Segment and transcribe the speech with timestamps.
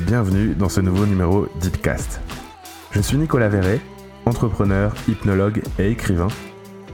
[0.00, 2.20] bienvenue dans ce nouveau numéro Deepcast.
[2.92, 3.80] Je suis Nicolas Verret,
[4.26, 6.28] entrepreneur, hypnologue et écrivain,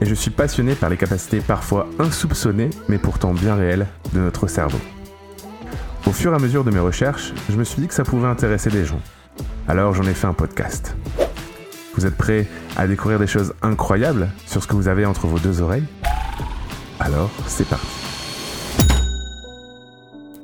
[0.01, 4.47] et je suis passionné par les capacités parfois insoupçonnées mais pourtant bien réelles de notre
[4.47, 4.79] cerveau.
[6.05, 8.27] Au fur et à mesure de mes recherches, je me suis dit que ça pouvait
[8.27, 9.01] intéresser des gens.
[9.67, 10.95] Alors j'en ai fait un podcast.
[11.95, 15.39] Vous êtes prêts à découvrir des choses incroyables sur ce que vous avez entre vos
[15.39, 15.85] deux oreilles?
[16.99, 17.87] Alors c'est parti.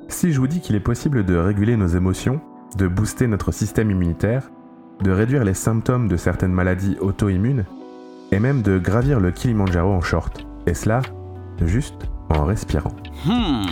[0.10, 2.42] Si je vous dis qu'il est possible de réguler nos émotions,
[2.78, 4.50] de booster notre système immunitaire,
[5.02, 7.66] de réduire les symptômes de certaines maladies auto-immunes,
[8.32, 11.02] et même de gravir le Kilimanjaro en short, et cela
[11.66, 12.94] juste en respirant.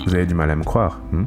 [0.05, 1.25] Vous avez du mal à me croire, hmm?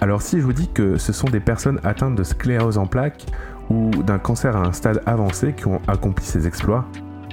[0.00, 3.26] Alors si je vous dis que ce sont des personnes atteintes de sclérose en plaques
[3.68, 6.86] ou d'un cancer à un stade avancé qui ont accompli ces exploits,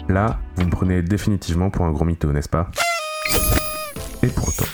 [0.09, 2.69] là, vous me prenez définitivement pour un gros mytho, n'est-ce pas?
[4.21, 4.65] Et pourtant,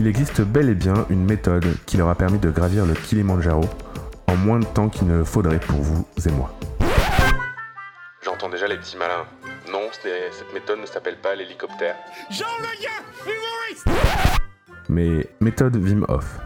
[0.00, 3.68] il existe bel et bien une méthode qui leur a permis de gravir le Kilimanjaro
[4.28, 6.58] en moins de temps qu'il ne le faudrait pour vous et moi.
[8.24, 9.26] J'entends déjà les petits malins.
[9.70, 11.96] Non, cette méthode ne s'appelle pas l'hélicoptère.
[14.88, 16.38] Mais méthode Vim Hof.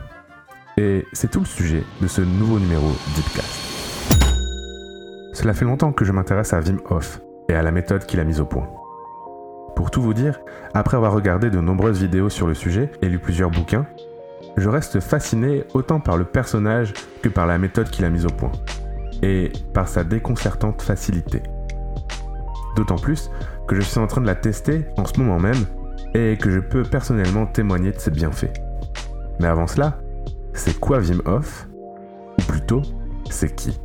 [0.76, 3.60] Et c'est tout le sujet de ce nouveau numéro Deepcast.
[5.32, 8.24] Cela fait longtemps que je m'intéresse à Wim Hof et à la méthode qu'il a
[8.24, 8.68] mise au point.
[9.76, 10.40] Pour tout vous dire,
[10.72, 13.86] après avoir regardé de nombreuses vidéos sur le sujet et lu plusieurs bouquins,
[14.56, 18.30] je reste fasciné autant par le personnage que par la méthode qu'il a mise au
[18.30, 18.52] point,
[19.22, 21.42] et par sa déconcertante facilité.
[22.76, 23.30] D'autant plus
[23.66, 25.64] que je suis en train de la tester en ce moment même
[26.14, 28.52] et que je peux personnellement témoigner de ses bienfaits.
[29.40, 29.98] Mais avant cela,
[30.52, 31.68] c'est quoi Wim Hof?
[32.38, 32.82] Ou plutôt,
[33.30, 33.78] c'est qui?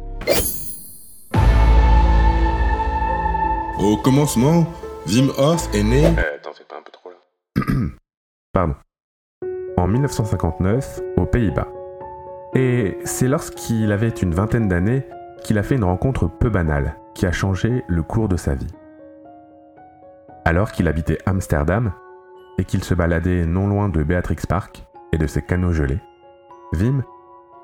[3.80, 4.68] Au commencement,
[5.10, 6.06] Wim Hof est né.
[6.06, 7.16] Euh, t'en fais pas un peu trop là.
[8.53, 8.75] Pardon.
[9.75, 11.68] En 1959, aux Pays-Bas.
[12.53, 15.08] Et c'est lorsqu'il avait une vingtaine d'années
[15.44, 18.72] qu'il a fait une rencontre peu banale qui a changé le cours de sa vie.
[20.46, 21.92] Alors qu'il habitait Amsterdam
[22.59, 26.02] et qu'il se baladait non loin de Beatrix Park et de ses canaux gelés,
[26.74, 27.03] Vim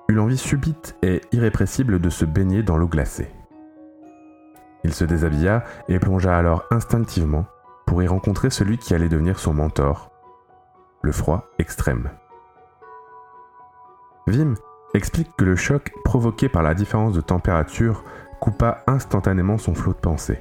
[0.10, 3.30] eut l'envie subite et irrépressible de se baigner dans l'eau glacée.
[4.86, 7.48] Il se déshabilla et plongea alors instinctivement
[7.88, 10.12] pour y rencontrer celui qui allait devenir son mentor,
[11.02, 12.12] le froid extrême.
[14.28, 14.54] Vim
[14.94, 18.04] explique que le choc provoqué par la différence de température
[18.40, 20.40] coupa instantanément son flot de pensée.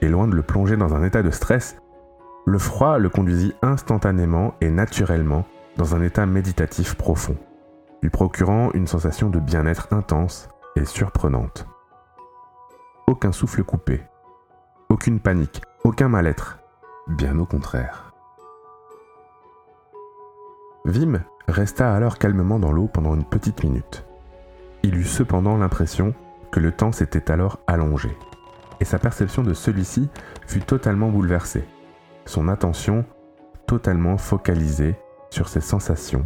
[0.00, 1.76] Et loin de le plonger dans un état de stress,
[2.46, 5.44] le froid le conduisit instantanément et naturellement
[5.76, 7.36] dans un état méditatif profond,
[8.00, 11.66] lui procurant une sensation de bien-être intense et surprenante.
[13.08, 14.02] Aucun souffle coupé,
[14.88, 16.58] aucune panique, aucun mal-être,
[17.06, 18.12] bien au contraire.
[20.84, 24.04] Vim resta alors calmement dans l'eau pendant une petite minute.
[24.82, 26.14] Il eut cependant l'impression
[26.50, 28.10] que le temps s'était alors allongé,
[28.80, 30.08] et sa perception de celui-ci
[30.48, 31.64] fut totalement bouleversée,
[32.24, 33.04] son attention
[33.68, 34.96] totalement focalisée
[35.30, 36.24] sur ses sensations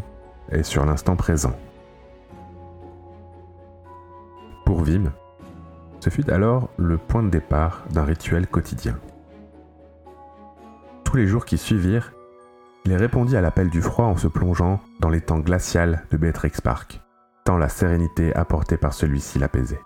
[0.50, 1.54] et sur l'instant présent.
[4.64, 5.12] Pour Vim,
[6.00, 8.98] ce fut alors le point de départ d'un rituel quotidien.
[11.04, 12.12] Tous les jours qui suivirent,
[12.84, 16.52] il répondit à l'appel du froid en se plongeant dans les temps glacial de Beatrix
[16.62, 17.02] Park,
[17.44, 19.80] tant la sérénité apportée par celui-ci l'apaisait.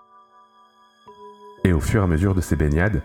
[1.63, 3.01] Et au fur et à mesure de ses baignades,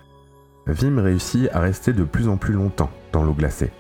[0.66, 3.72] Vim réussit à rester de plus en plus longtemps dans l'eau glacée.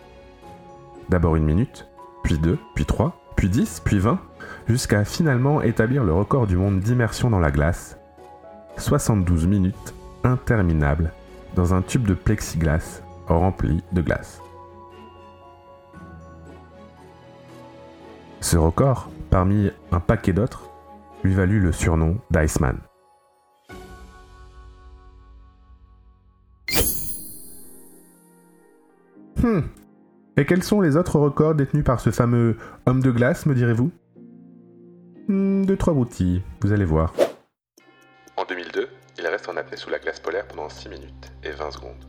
[1.08, 1.86] D'abord une minute,
[2.24, 4.18] puis deux, puis trois, puis dix, puis vingt,
[4.66, 7.99] jusqu'à finalement établir le record du monde d'immersion dans la glace.
[8.76, 9.94] 72 minutes
[10.24, 11.12] interminables
[11.56, 14.40] dans un tube de plexiglas rempli de glace.
[18.40, 20.68] Ce record, parmi un paquet d'autres,
[21.22, 22.78] lui valut le surnom d'Iceman.
[29.42, 29.60] Hmm,
[30.36, 32.56] et quels sont les autres records détenus par ce fameux
[32.86, 33.90] homme de glace, me direz-vous?
[35.28, 37.12] Hmm, Deux, trois broutilles, vous allez voir.
[39.30, 41.70] En 2002, il reste en apnée sous la glace polaire pendant 6 minutes et 20
[41.70, 42.04] secondes.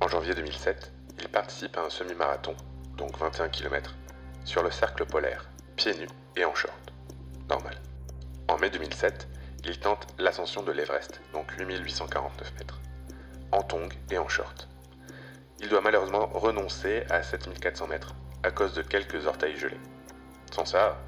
[0.00, 2.54] En janvier 2007, il participe à un semi-marathon,
[2.96, 3.94] donc 21 km,
[4.44, 6.92] sur le cercle polaire, pieds nus et en short.
[7.48, 7.74] Normal.
[8.48, 9.28] En mai 2007,
[9.64, 12.80] il tente l'ascension de l'Everest, donc 8849 mètres,
[13.50, 14.68] en tongs et en short
[15.62, 19.80] il doit malheureusement renoncer à 7400 mètres à cause de quelques orteils gelés.
[20.50, 20.98] Sans ça,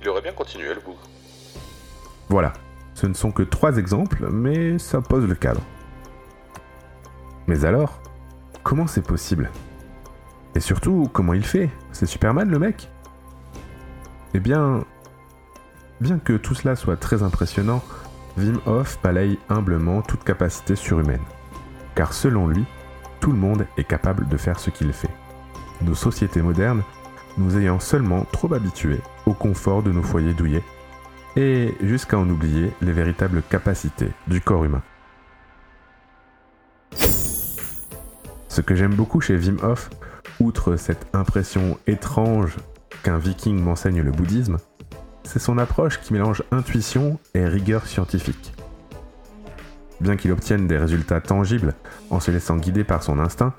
[0.00, 1.02] il aurait bien continué le bougre.
[2.30, 2.54] Voilà,
[2.98, 5.60] ce ne sont que trois exemples, mais ça pose le cadre.
[7.46, 8.00] Mais alors,
[8.64, 9.50] comment c'est possible?
[10.56, 11.70] Et surtout, comment il fait?
[11.92, 12.90] C'est Superman le mec?
[14.34, 14.80] Eh bien,
[16.00, 17.82] Bien que tout cela soit très impressionnant,
[18.36, 21.22] Wim Hof balaye humblement toute capacité surhumaine.
[21.96, 22.64] Car selon lui,
[23.20, 25.10] tout le monde est capable de faire ce qu'il fait.
[25.82, 26.82] Nos sociétés modernes
[27.36, 30.64] nous ayant seulement trop habitués au confort de nos foyers douillets,
[31.36, 34.82] et jusqu'à en oublier les véritables capacités du corps humain.
[38.48, 39.90] Ce que j'aime beaucoup chez Wim Hof,
[40.40, 42.56] outre cette impression étrange
[43.02, 44.58] qu'un viking m'enseigne le bouddhisme,
[45.22, 48.54] c'est son approche qui mélange intuition et rigueur scientifique.
[50.00, 51.74] Bien qu'il obtienne des résultats tangibles
[52.10, 53.54] en se laissant guider par son instinct,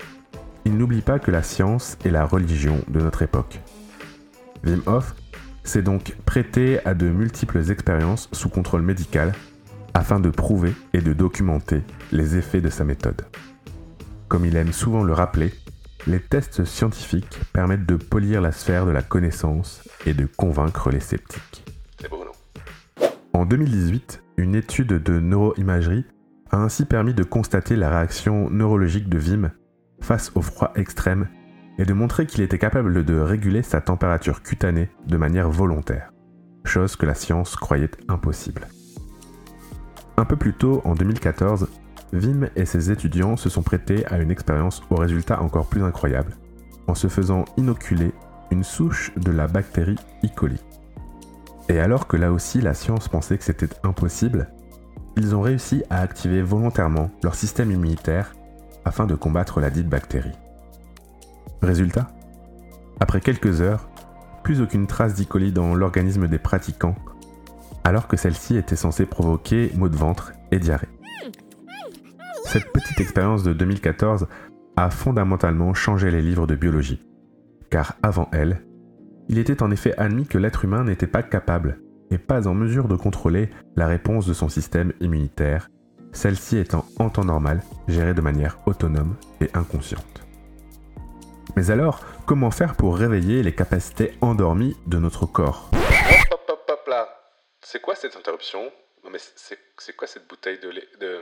[0.64, 3.60] il n'oublie pas que la science est la religion de notre époque.
[4.64, 5.14] Wim Hof
[5.70, 9.32] s'est donc prêté à de multiples expériences sous contrôle médical
[9.94, 13.24] afin de prouver et de documenter les effets de sa méthode.
[14.26, 15.54] Comme il aime souvent le rappeler,
[16.08, 20.98] les tests scientifiques permettent de polir la sphère de la connaissance et de convaincre les
[20.98, 21.64] sceptiques.
[23.32, 26.04] En 2018, une étude de neuroimagerie
[26.50, 29.52] a ainsi permis de constater la réaction neurologique de Wim
[30.00, 31.28] face au froid extrême
[31.80, 36.12] et de montrer qu'il était capable de réguler sa température cutanée de manière volontaire,
[36.62, 38.68] chose que la science croyait impossible.
[40.18, 41.68] Un peu plus tôt, en 2014,
[42.12, 46.36] Vim et ses étudiants se sont prêtés à une expérience au résultat encore plus incroyable,
[46.86, 48.12] en se faisant inoculer
[48.50, 50.28] une souche de la bactérie E.
[50.36, 50.60] coli.
[51.70, 54.50] Et alors que là aussi la science pensait que c'était impossible,
[55.16, 58.34] ils ont réussi à activer volontairement leur système immunitaire
[58.84, 60.36] afin de combattre la dite bactérie.
[61.62, 62.08] Résultat
[63.00, 63.90] Après quelques heures,
[64.42, 65.50] plus aucune trace d'E.
[65.50, 66.94] dans l'organisme des pratiquants,
[67.84, 70.88] alors que celle-ci était censée provoquer maux de ventre et diarrhée.
[72.44, 74.26] Cette petite expérience de 2014
[74.76, 77.02] a fondamentalement changé les livres de biologie,
[77.68, 78.64] car avant elle,
[79.28, 81.80] il était en effet admis que l'être humain n'était pas capable
[82.10, 85.68] et pas en mesure de contrôler la réponse de son système immunitaire,
[86.12, 90.26] celle-ci étant en temps normal gérée de manière autonome et inconsciente.
[91.56, 95.70] Mais alors, comment faire pour réveiller les capacités endormies de notre corps
[96.32, 97.08] Hop, hop, hop, là
[97.62, 98.70] C'est quoi cette interruption
[99.04, 101.20] Non mais c'est quoi cette bouteille de lait de...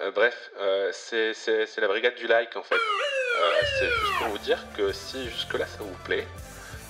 [0.00, 2.74] Euh, bref, euh, c'est la brigade du like en fait.
[2.74, 6.26] Euh, c'est juste pour vous dire que si jusque-là ça vous plaît,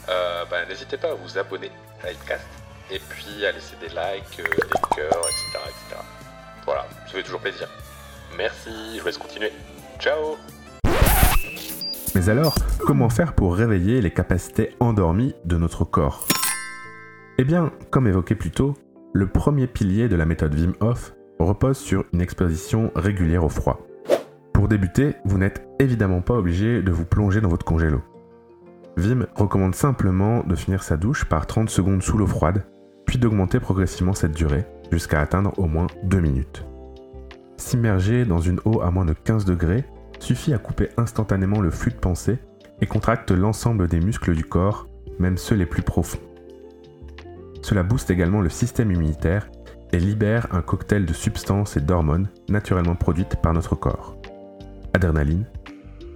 [0.07, 1.71] bah, n'hésitez pas à vous abonner
[2.03, 2.47] à Livecast
[2.91, 6.03] et puis à laisser des likes, des cœurs, etc., etc.
[6.65, 7.69] Voilà, ça fait toujours plaisir.
[8.37, 9.53] Merci, je vous laisse continuer.
[9.99, 10.37] Ciao
[12.17, 12.55] Mais alors,
[12.87, 16.27] comment faire pour réveiller les capacités endormies de notre corps?
[17.37, 18.73] Eh bien, comme évoqué plus tôt,
[19.13, 23.87] le premier pilier de la méthode Wim Hof repose sur une exposition régulière au froid.
[24.55, 28.01] Pour débuter, vous n'êtes évidemment pas obligé de vous plonger dans votre congélo.
[28.97, 32.65] Vim recommande simplement de finir sa douche par 30 secondes sous l'eau froide,
[33.05, 36.65] puis d'augmenter progressivement cette durée jusqu'à atteindre au moins 2 minutes.
[37.59, 39.85] S'immerger dans une eau à moins de 15 degrés
[40.19, 42.39] suffit à couper instantanément le flux de pensée
[42.81, 44.87] et contracte l'ensemble des muscles du corps,
[45.19, 46.21] même ceux les plus profonds.
[47.63, 49.49] Cela booste également le système immunitaire
[49.93, 54.17] et libère un cocktail de substances et d'hormones naturellement produites par notre corps.
[54.95, 55.47] Adrénaline,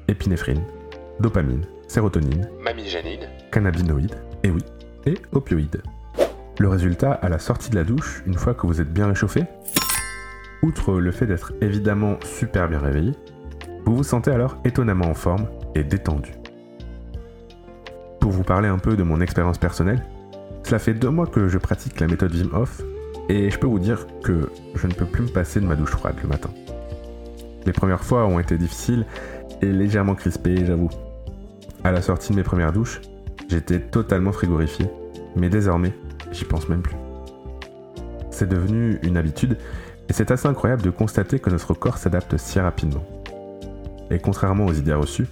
[0.09, 0.62] épinéphrine,
[1.19, 4.64] dopamine, sérotonine, mamigénine, cannabinoïdes, et oui,
[5.07, 5.83] et opioïdes.
[6.59, 9.45] Le résultat à la sortie de la douche, une fois que vous êtes bien réchauffé,
[10.62, 13.12] outre le fait d'être évidemment super bien réveillé,
[13.85, 16.33] vous vous sentez alors étonnamment en forme et détendu.
[18.21, 20.05] Pour vous parler un peu de mon expérience personnelle,
[20.65, 22.83] cela fait deux mois que je pratique la méthode Wim Hof
[23.29, 25.91] et je peux vous dire que je ne peux plus me passer de ma douche
[25.91, 26.51] froide le matin.
[27.67, 29.07] Les premières fois ont été difficiles
[29.63, 30.91] et légèrement crispées, j'avoue.
[31.83, 33.01] À la sortie de mes premières douches,
[33.49, 34.87] j'étais totalement frigorifié,
[35.37, 35.93] mais désormais,
[36.31, 36.97] j'y pense même plus.
[38.31, 39.57] C'est devenu une habitude
[40.09, 43.05] et c'est assez incroyable de constater que notre corps s'adapte si rapidement.
[44.11, 45.26] Et contrairement aux idées reçues,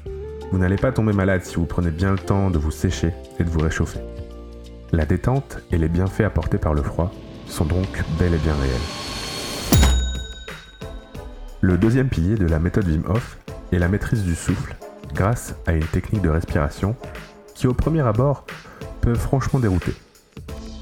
[0.50, 3.44] vous n'allez pas tomber malade si vous prenez bien le temps de vous sécher et
[3.44, 4.00] de vous réchauffer.
[4.92, 7.12] La détente et les bienfaits apportés par le froid
[7.46, 9.78] sont donc bel et bien réels.
[11.60, 13.38] Le deuxième pilier de la méthode Wim Hof
[13.72, 14.76] est la maîtrise du souffle
[15.12, 16.94] grâce à une technique de respiration
[17.54, 18.46] qui au premier abord
[19.00, 19.92] peut franchement dérouter.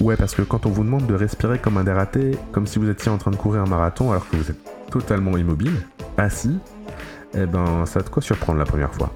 [0.00, 2.90] Ouais, parce que quand on vous demande de respirer comme un dératé, comme si vous
[2.90, 5.72] étiez en train de courir un marathon alors que vous êtes totalement immobile,
[6.18, 6.58] assis,
[7.34, 9.12] eh ben ça a de quoi surprendre la première fois?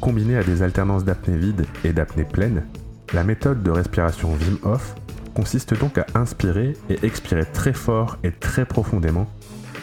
[0.00, 2.66] Combiné à des alternances d'apnée vide et d'apnée pleine,
[3.12, 4.94] la méthode de respiration Wim Hof
[5.34, 9.26] consiste donc à inspirer et expirer très fort et très profondément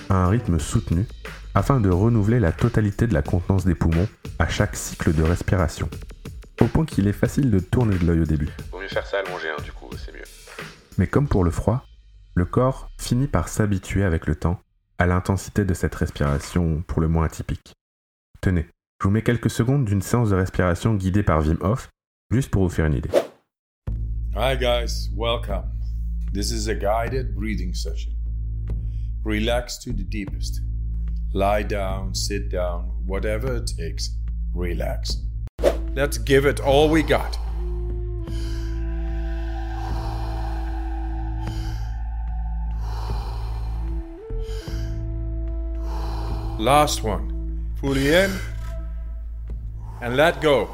[0.10, 1.06] à un rythme soutenu
[1.54, 4.08] afin de renouveler la totalité de la contenance des poumons
[4.40, 5.90] à chaque cycle de respiration.
[6.62, 8.50] Au point qu'il est facile de tourner de l'œil au début.
[8.72, 10.26] Vaut mieux faire ça allongé, hein, du coup, c'est mieux.
[10.98, 11.86] Mais comme pour le froid,
[12.34, 14.60] le corps finit par s'habituer avec le temps
[14.98, 17.74] à l'intensité de cette respiration pour le moins atypique.
[18.42, 18.68] Tenez,
[19.02, 21.90] je vous mets quelques secondes d'une séance de respiration guidée par Wim Hof,
[22.32, 23.10] juste pour vous faire une idée.
[24.36, 25.64] Hi guys, welcome.
[26.34, 28.14] This is a guided breathing session.
[29.24, 30.62] Relax to the deepest.
[31.34, 34.12] Lie down, sit down, whatever it takes.
[34.54, 35.18] Relax.
[35.96, 37.38] Let's give it all we got.
[46.60, 47.34] Last one.
[47.82, 48.32] Fully in
[50.02, 50.70] and let go.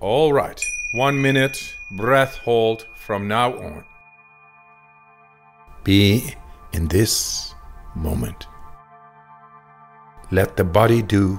[0.00, 0.60] All right.
[0.92, 1.56] One minute
[1.96, 3.84] breath hold from now on.
[5.84, 6.34] Be
[6.72, 7.54] in this
[7.94, 8.48] moment.
[10.32, 11.38] Let the body do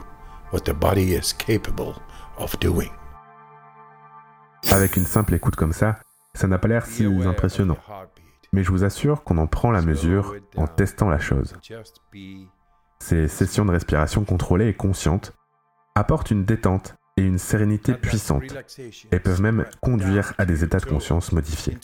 [0.51, 1.95] what the body is capable
[2.37, 2.91] of doing.
[4.71, 5.99] Avec une simple écoute comme ça,
[6.33, 7.77] ça n'a pas l'air si impressionnant.
[8.53, 11.55] Mais je vous assure qu'on en prend la mesure en testant la chose.
[13.01, 15.33] Ces sessions de respiration contrôlée et consciente
[15.95, 18.43] apportent une détente et une sérénité puissante
[19.11, 21.77] et peuvent même conduire à des états de conscience modifiés.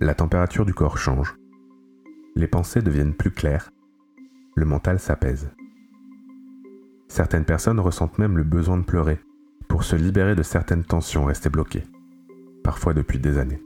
[0.00, 1.36] La température du corps change,
[2.36, 3.70] les pensées deviennent plus claires,
[4.54, 5.50] le mental s'apaise.
[7.08, 9.20] Certaines personnes ressentent même le besoin de pleurer
[9.68, 11.84] pour se libérer de certaines tensions restées bloquées,
[12.62, 13.62] parfois depuis des années.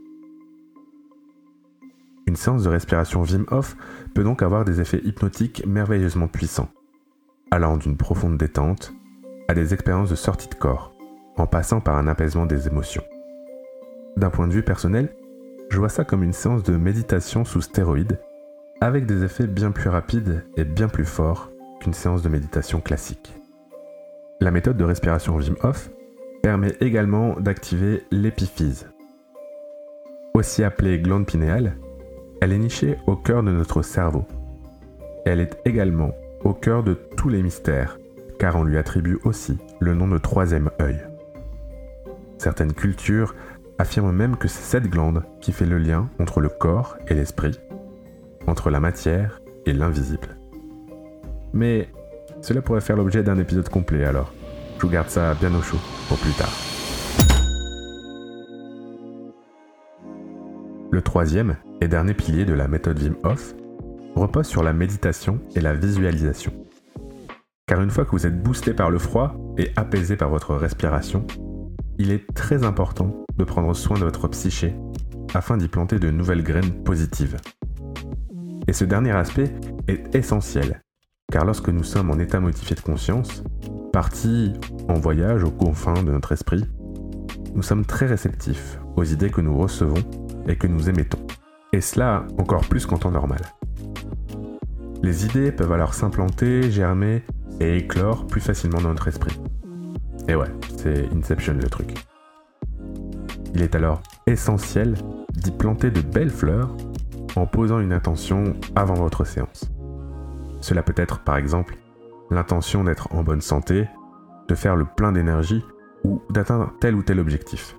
[2.27, 3.77] Une séance de respiration Wim Hof
[4.13, 6.69] peut donc avoir des effets hypnotiques merveilleusement puissants,
[7.51, 8.93] allant d'une profonde détente
[9.47, 10.95] à des expériences de sortie de corps,
[11.37, 13.03] en passant par un apaisement des émotions.
[14.17, 15.13] D'un point de vue personnel,
[15.69, 18.19] je vois ça comme une séance de méditation sous stéroïdes,
[18.81, 23.33] avec des effets bien plus rapides et bien plus forts qu'une séance de méditation classique.
[24.41, 25.91] La méthode de respiration Wim Hof
[26.41, 28.87] permet également d'activer l'épiphyse.
[30.33, 31.77] Aussi appelée glande pinéale,
[32.41, 34.25] elle est nichée au cœur de notre cerveau.
[35.25, 36.11] Elle est également
[36.43, 37.97] au cœur de tous les mystères,
[38.37, 41.01] car on lui attribue aussi le nom de troisième œil.
[42.37, 43.33] Certaines cultures
[43.79, 47.59] affirment même que c'est cette glande qui fait le lien entre le corps et l'esprit,
[48.47, 50.37] entre la matière et l'invisible.
[51.53, 51.89] Mais
[52.41, 54.31] cela pourrait faire l'objet d'un épisode complet alors.
[54.77, 56.74] Je vous garde ça bien au chaud pour plus tard.
[60.95, 63.53] Le troisième et dernier pilier de la méthode Wim Hof
[64.15, 66.53] repose sur la méditation et la visualisation.
[67.67, 71.27] Car une fois que vous êtes boosté par le froid et apaisé par votre respiration,
[71.97, 74.73] il est très important de prendre soin de votre psyché
[75.33, 77.35] afin d'y planter de nouvelles graines positives.
[78.69, 79.53] Et ce dernier aspect
[79.89, 80.81] est essentiel,
[81.29, 83.43] car lorsque nous sommes en état modifié de conscience,
[83.91, 84.53] partis
[84.87, 86.63] en voyage aux confins de notre esprit,
[87.53, 90.01] nous sommes très réceptifs aux idées que nous recevons
[90.47, 91.25] et que nous émettons.
[91.73, 93.41] Et cela encore plus qu'en temps normal.
[95.03, 97.23] Les idées peuvent alors s'implanter, germer
[97.59, 99.39] et éclore plus facilement dans notre esprit.
[100.27, 101.93] Et ouais, c'est Inception le truc.
[103.53, 104.95] Il est alors essentiel
[105.31, 106.75] d'y planter de belles fleurs
[107.35, 109.69] en posant une intention avant votre séance.
[110.61, 111.77] Cela peut être par exemple
[112.31, 113.87] l'intention d'être en bonne santé,
[114.47, 115.63] de faire le plein d'énergie
[116.03, 117.75] ou d'atteindre tel ou tel objectif.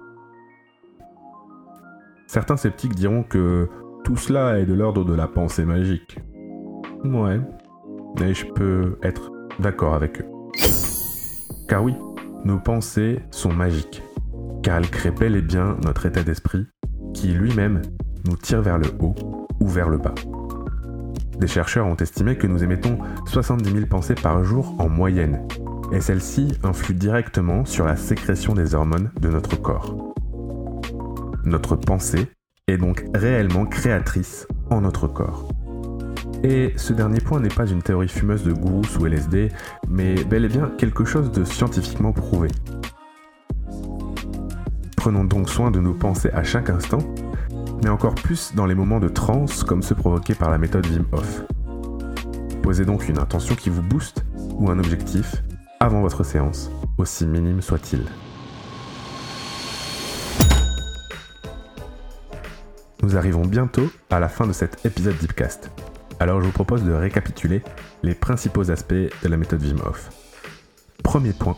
[2.26, 3.68] Certains sceptiques diront que
[4.04, 6.18] tout cela est de l'ordre de la pensée magique.
[7.04, 7.40] Ouais,
[8.18, 10.26] mais je peux être d'accord avec eux.
[11.68, 11.95] Car oui,
[12.45, 14.02] nos pensées sont magiques,
[14.62, 16.66] car elles créent bel et bien notre état d'esprit,
[17.14, 17.83] qui lui-même
[18.26, 19.14] nous tire vers le haut
[19.61, 20.14] ou vers le bas.
[21.38, 25.47] Des chercheurs ont estimé que nous émettons 70 000 pensées par jour en moyenne,
[25.92, 30.16] et celles-ci influent directement sur la sécrétion des hormones de notre corps.
[31.47, 32.26] Notre pensée
[32.69, 35.49] est donc réellement créatrice en notre corps.
[36.43, 39.50] Et ce dernier point n'est pas une théorie fumeuse de gourou ou LSD,
[39.88, 42.49] mais bel et bien quelque chose de scientifiquement prouvé.
[44.97, 46.99] Prenons donc soin de nos pensées à chaque instant
[47.83, 51.05] mais encore plus dans les moments de transe comme ceux provoqués par la méthode Wim
[51.12, 51.43] Hof.
[52.62, 54.25] Posez donc une intention qui vous booste
[54.55, 55.43] ou un objectif
[55.79, 58.00] avant votre séance, aussi minime soit-il.
[63.07, 65.71] Nous arrivons bientôt à la fin de cet épisode Deepcast.
[66.19, 67.63] Alors je vous propose de récapituler
[68.03, 70.11] les principaux aspects de la méthode Wim Hof.
[71.05, 71.57] Premier point,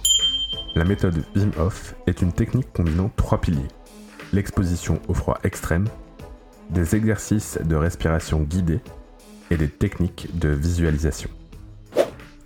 [0.74, 3.68] la méthode Wim Hof est une technique combinant trois piliers.
[4.34, 5.86] L'exposition au froid extrême,
[6.68, 8.80] des exercices de respiration guidés
[9.50, 11.30] et des techniques de visualisation.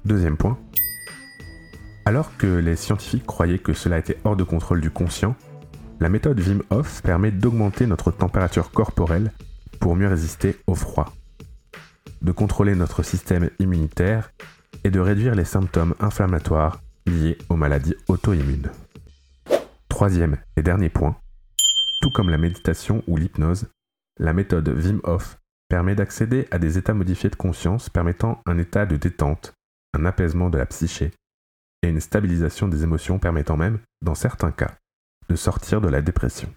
[0.05, 0.57] Deuxième point.
[2.05, 5.35] Alors que les scientifiques croyaient que cela était hors de contrôle du conscient,
[6.03, 9.31] La méthode Wim Hof permet d'augmenter notre température corporelle
[9.79, 11.15] pour mieux résister au froid,
[12.23, 14.33] de contrôler notre système immunitaire
[14.83, 18.73] et de réduire les symptômes inflammatoires liés aux maladies auto-immunes.
[19.89, 21.15] Troisième et dernier point,
[22.01, 23.69] tout comme la méditation ou l'hypnose,
[24.19, 28.87] la méthode Wim Hof permet d'accéder à des états modifiés de conscience permettant un état
[28.87, 29.55] de détente,
[29.97, 31.13] un apaisement de la psyché
[31.85, 34.75] et une stabilisation des émotions permettant même, dans certains cas,
[35.37, 36.49] sortir de la dépression.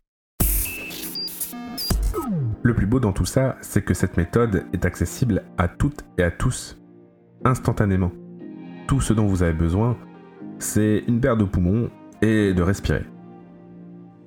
[2.63, 6.23] Le plus beau dans tout ça, c'est que cette méthode est accessible à toutes et
[6.23, 6.77] à tous,
[7.43, 8.11] instantanément.
[8.87, 9.97] Tout ce dont vous avez besoin,
[10.59, 11.89] c'est une paire de poumons
[12.21, 13.05] et de respirer.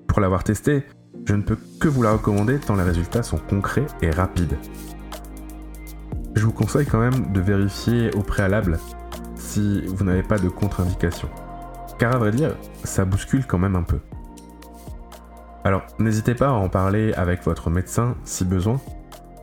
[0.07, 0.85] Pour l'avoir testé,
[1.26, 4.57] je ne peux que vous la recommander tant les résultats sont concrets et rapides.
[6.35, 8.78] Je vous conseille quand même de vérifier au préalable
[9.35, 11.28] si vous n'avez pas de contre-indication.
[11.99, 13.99] Car à vrai dire, ça bouscule quand même un peu.
[15.65, 18.81] Alors, n'hésitez pas à en parler avec votre médecin si besoin,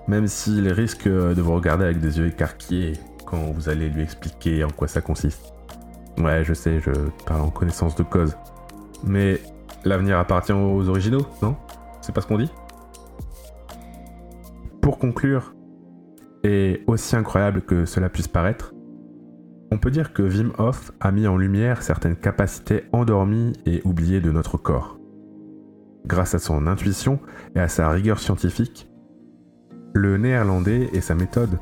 [0.08, 2.94] même s'il risque de vous regarder avec des yeux écarquillés
[3.26, 5.54] quand vous allez lui expliquer en quoi ça consiste.
[6.18, 6.92] Ouais, je sais, je
[7.26, 8.36] parle en connaissance de cause.
[9.04, 9.42] Mais
[9.84, 11.56] l'avenir appartient aux originaux, non?
[12.02, 12.52] C'est pas ce qu'on dit?
[14.82, 15.54] Pour conclure,
[16.44, 18.74] et aussi incroyable que cela puisse paraître,
[19.72, 24.22] on peut dire que Wim Hof a mis en lumière certaines capacités endormies et oubliées
[24.22, 25.00] de notre corps.
[26.06, 27.20] Grâce à son intuition
[27.56, 28.88] et à sa rigueur scientifique,
[29.94, 31.58] le néerlandais et sa méthode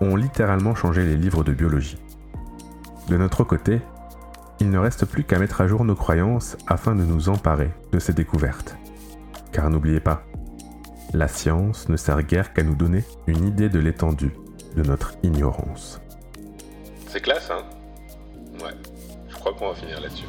[0.00, 1.98] ont littéralement changé les livres de biologie.
[3.08, 3.80] De notre côté,
[4.58, 7.98] il ne reste plus qu'à mettre à jour nos croyances afin de nous emparer de
[7.98, 8.76] ces découvertes.
[9.52, 10.24] Car n'oubliez pas,
[11.12, 14.32] la science ne sert guère qu'à nous donner une idée de l'étendue
[14.76, 16.00] de notre ignorance.
[17.08, 17.64] C'est classe, hein?
[18.62, 18.74] Ouais,
[19.28, 20.26] je crois qu'on va finir là-dessus.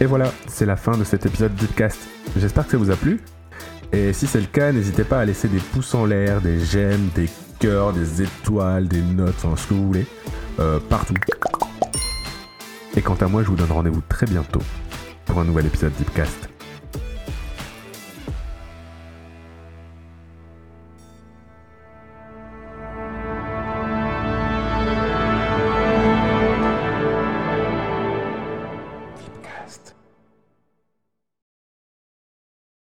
[0.00, 1.98] Et voilà, c'est la fin de cet épisode Deepcast.
[2.36, 3.20] J'espère que ça vous a plu.
[3.92, 7.08] Et si c'est le cas, n'hésitez pas à laisser des pouces en l'air, des j'aime,
[7.16, 10.06] des cœurs, des étoiles, des notes, enfin ce que vous voulez,
[10.60, 11.14] euh, partout.
[12.96, 14.62] Et quant à moi, je vous donne rendez-vous très bientôt
[15.24, 16.48] pour un nouvel épisode Deepcast.